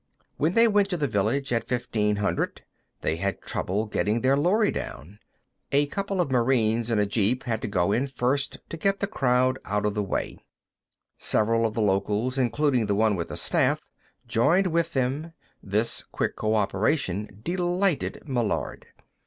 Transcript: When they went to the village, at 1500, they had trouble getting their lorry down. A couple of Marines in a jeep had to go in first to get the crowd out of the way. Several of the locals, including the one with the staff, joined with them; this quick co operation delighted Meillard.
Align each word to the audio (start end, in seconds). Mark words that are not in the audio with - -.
When 0.37 0.55
they 0.55 0.67
went 0.67 0.89
to 0.89 0.97
the 0.97 1.07
village, 1.07 1.53
at 1.53 1.69
1500, 1.69 2.63
they 3.01 3.17
had 3.17 3.39
trouble 3.39 3.85
getting 3.85 4.21
their 4.21 4.35
lorry 4.35 4.71
down. 4.71 5.19
A 5.71 5.85
couple 5.85 6.19
of 6.19 6.31
Marines 6.31 6.89
in 6.89 6.97
a 6.97 7.05
jeep 7.05 7.43
had 7.43 7.61
to 7.61 7.67
go 7.67 7.91
in 7.91 8.07
first 8.07 8.57
to 8.69 8.77
get 8.77 8.99
the 8.99 9.05
crowd 9.05 9.59
out 9.63 9.85
of 9.85 9.93
the 9.93 10.01
way. 10.01 10.39
Several 11.19 11.67
of 11.67 11.75
the 11.75 11.83
locals, 11.83 12.39
including 12.39 12.87
the 12.87 12.95
one 12.95 13.15
with 13.15 13.27
the 13.27 13.37
staff, 13.37 13.79
joined 14.27 14.65
with 14.65 14.93
them; 14.93 15.33
this 15.61 16.01
quick 16.11 16.35
co 16.35 16.55
operation 16.55 17.39
delighted 17.43 18.23
Meillard. 18.27 18.87